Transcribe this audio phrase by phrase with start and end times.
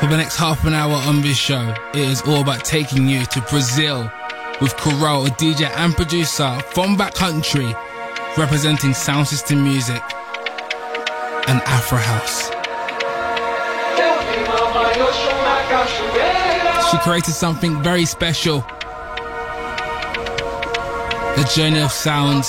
[0.00, 3.26] For the next half an hour on this show, it is all about taking you
[3.26, 4.10] to Brazil
[4.62, 7.74] with Curol, a DJ and producer from that country,
[8.38, 10.02] representing sound system music
[11.48, 12.48] and Afro House.
[16.90, 18.64] She created something very special.
[21.36, 22.48] A journey of sounds,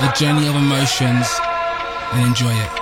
[0.00, 1.28] a journey of emotions,
[2.12, 2.81] and enjoy it.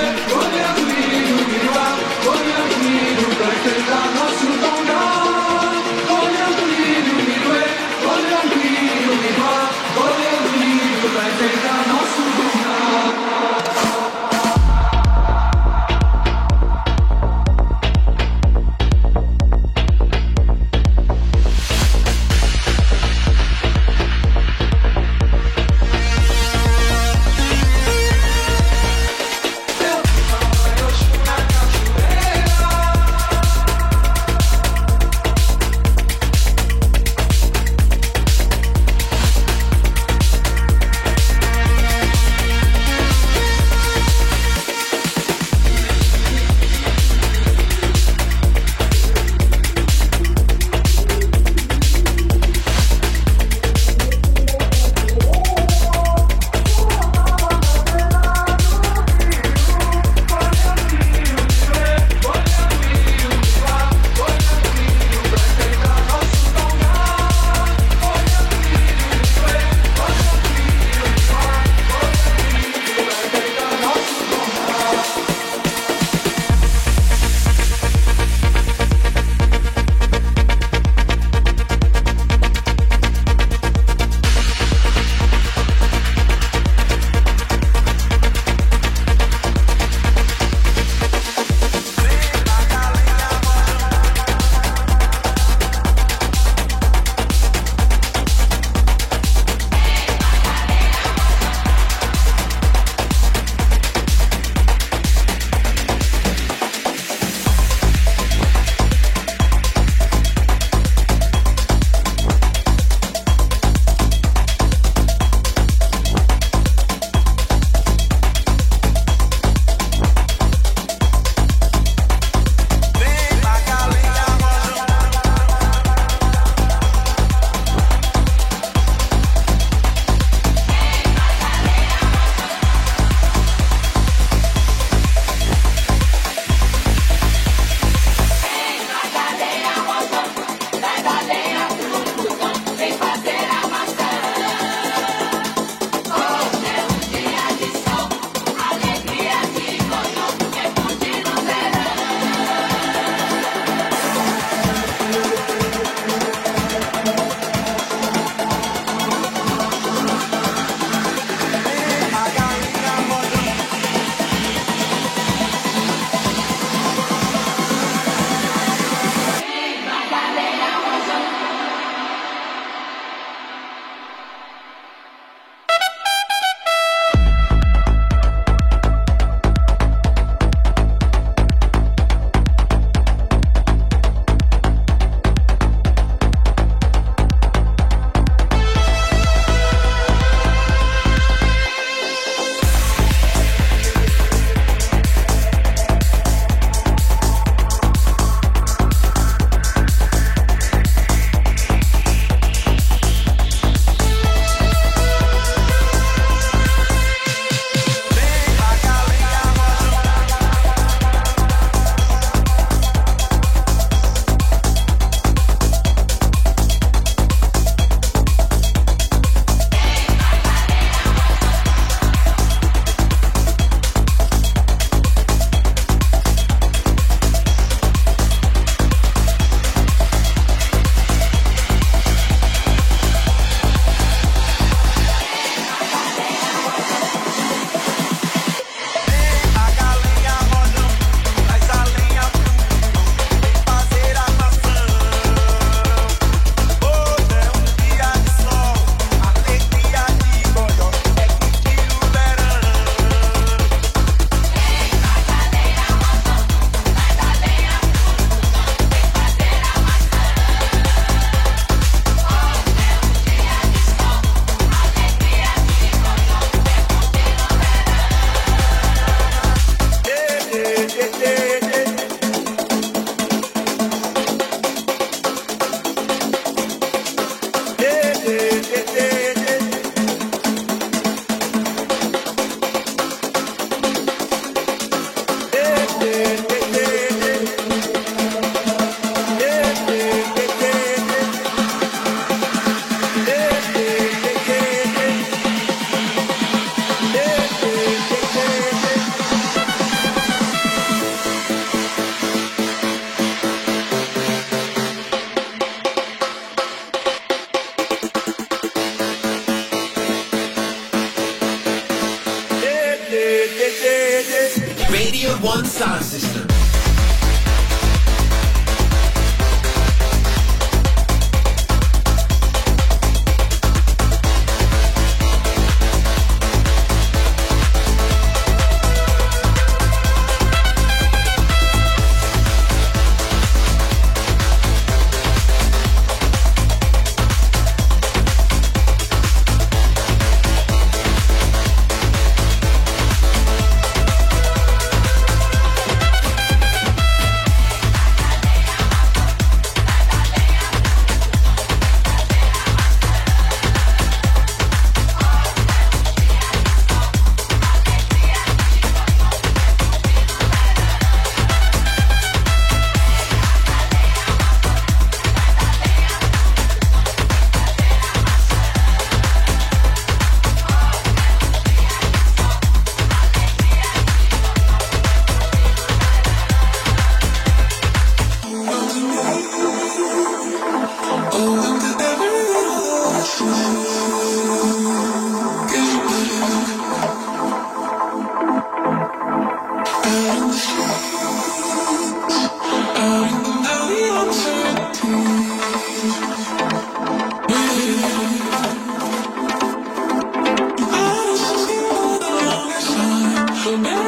[403.71, 404.00] you want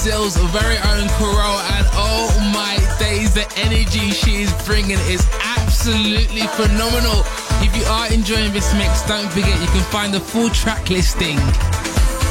[0.00, 6.42] Brazil's very own Curol, and oh my days, the energy she is bringing is absolutely
[6.54, 7.24] phenomenal.
[7.60, 11.36] If you are enjoying this mix, don't forget you can find the full track listing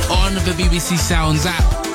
[0.09, 1.86] on the BBC Sounds app.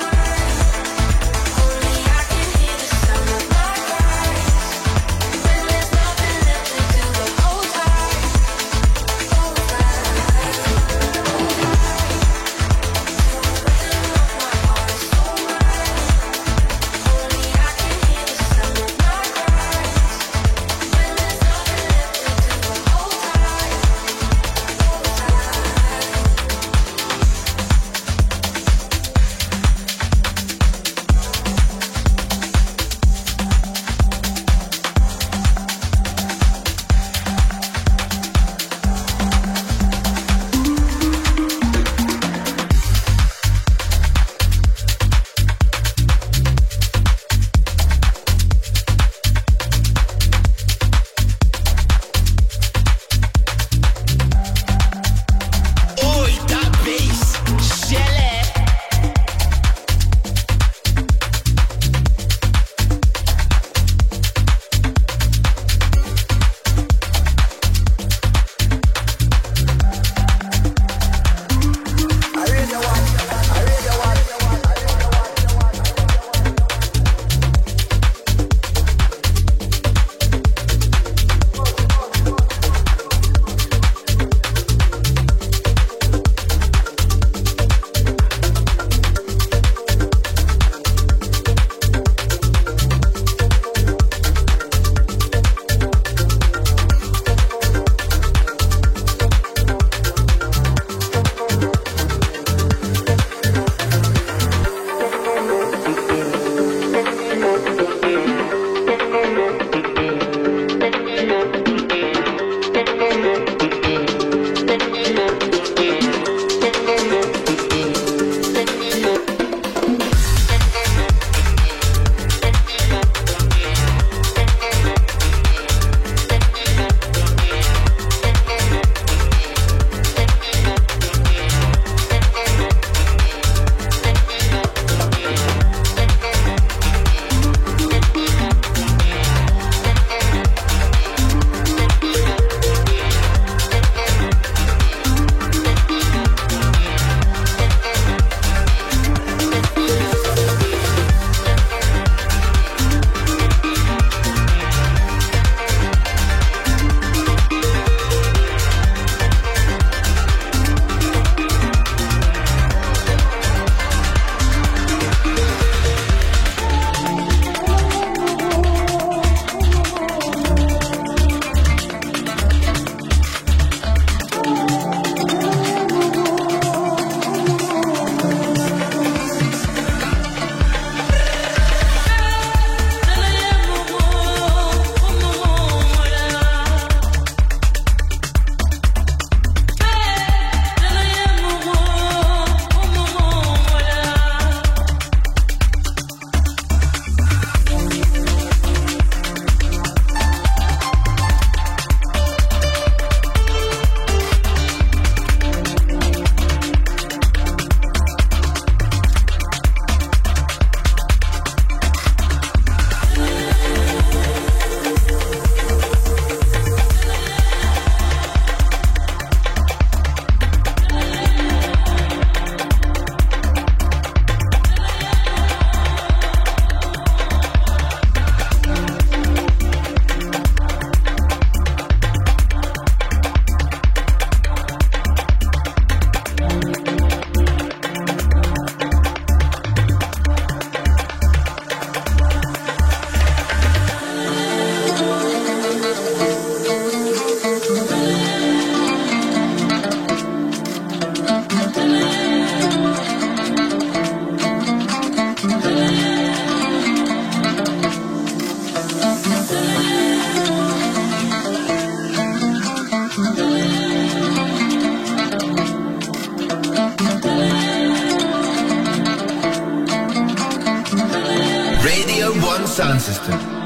[272.73, 273.62] Sound system.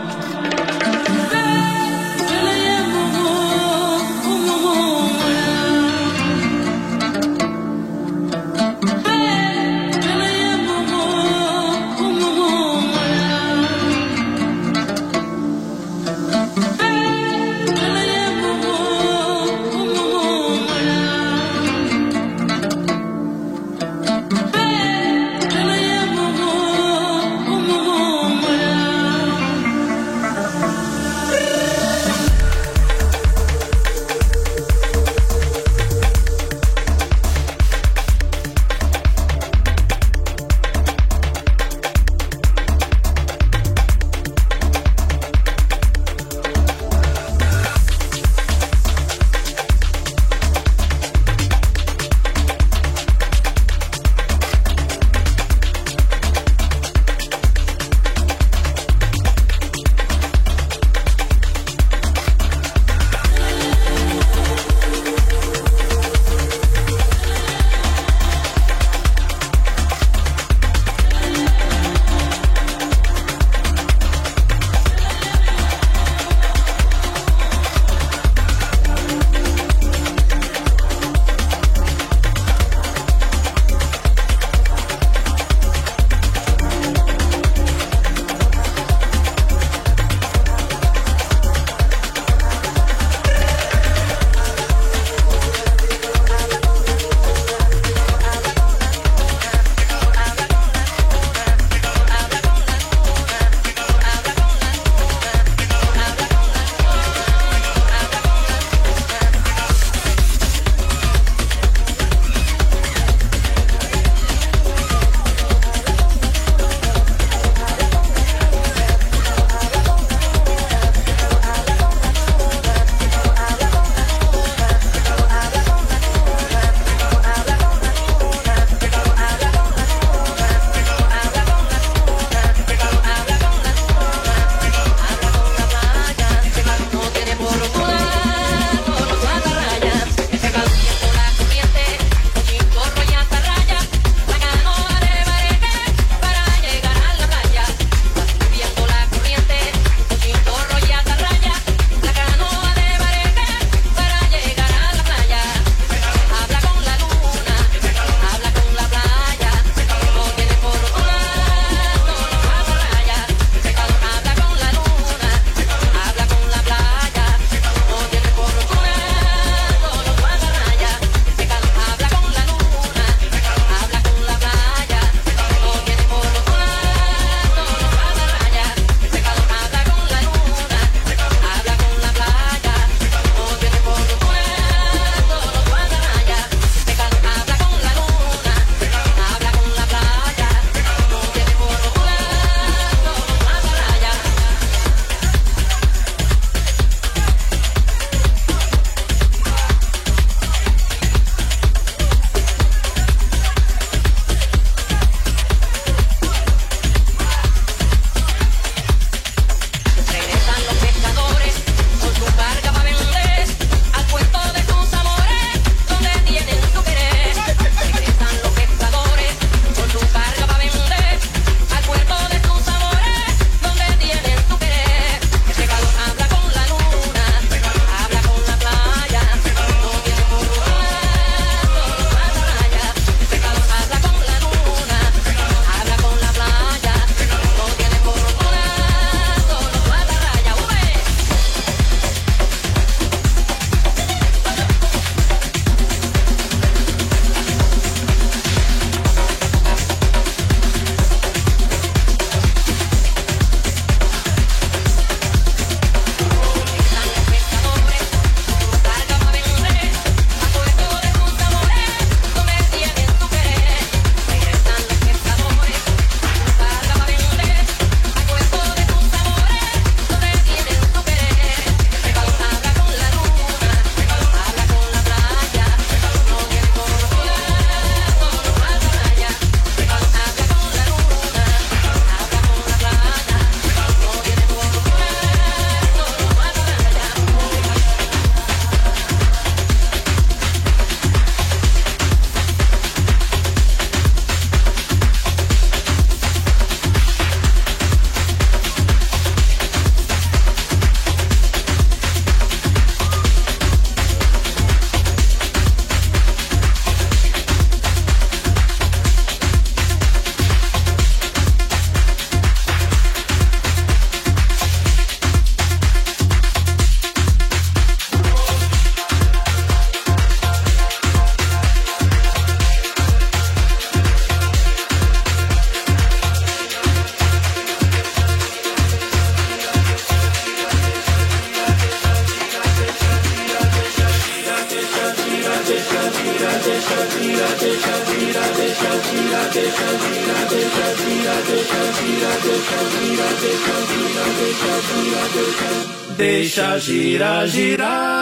[346.17, 348.15] Deixa girar, girar.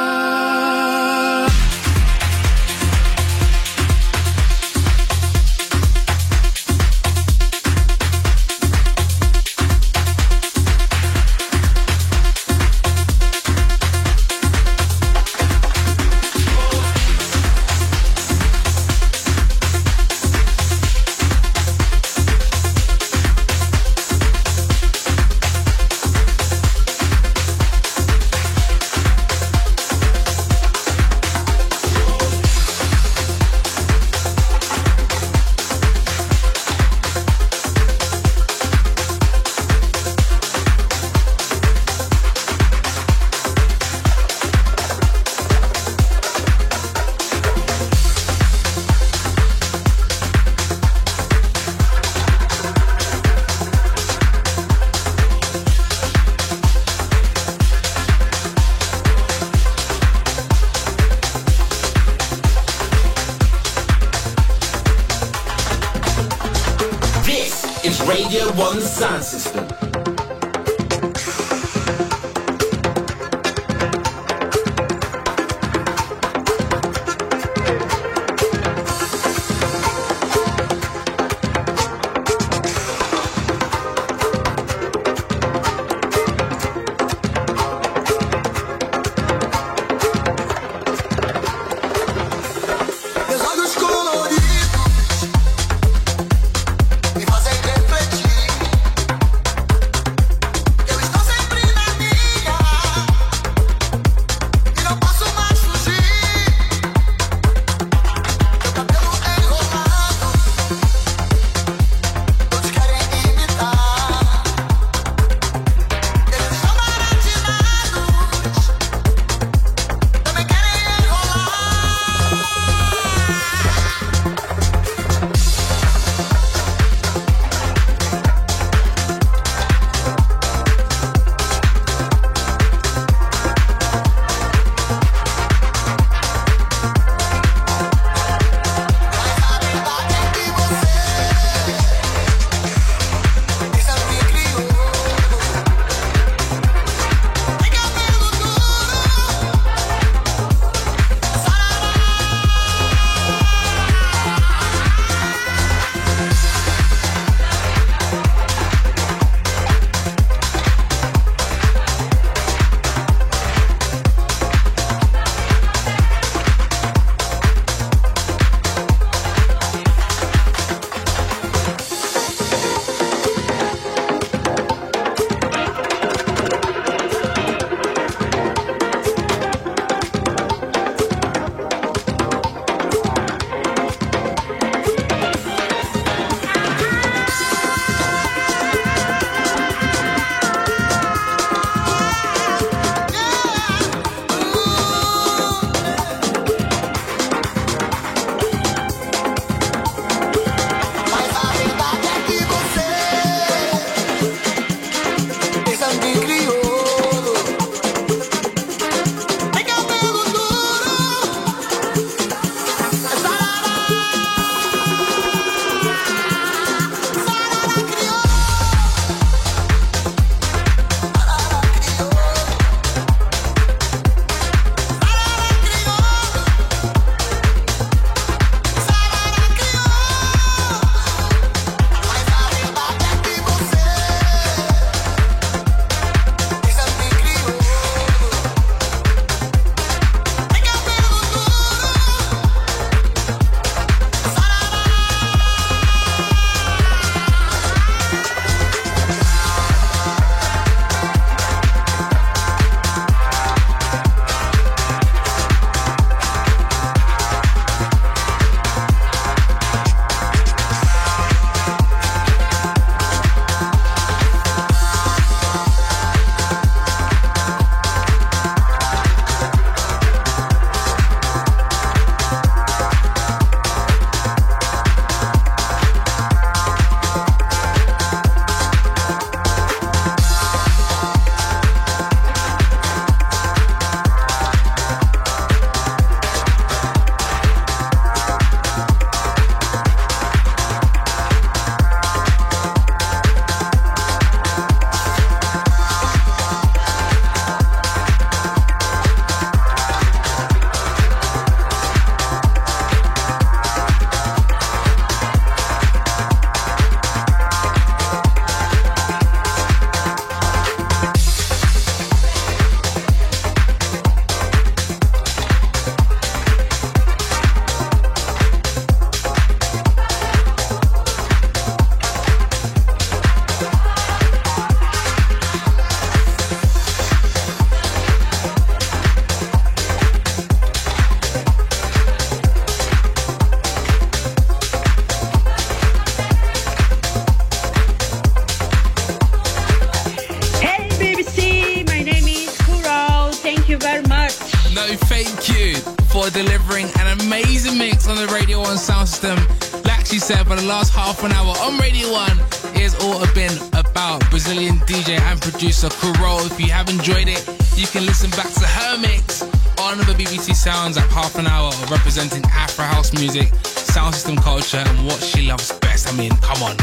[355.64, 356.44] Producer Curol.
[356.44, 357.40] If you have enjoyed it,
[357.74, 359.40] you can listen back to her mix
[359.80, 364.36] on the BBC Sounds at half an hour of representing Afro house music, sound system
[364.36, 366.06] culture, and what she loves best.
[366.06, 366.76] I mean, come on.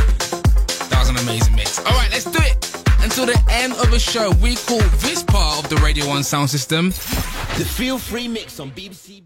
[0.90, 1.78] That was an amazing mix.
[1.78, 2.58] All right, let's do it.
[3.04, 6.50] Until the end of the show, we call this part of the Radio 1 sound
[6.50, 9.22] system The Feel Free Mix on BBC.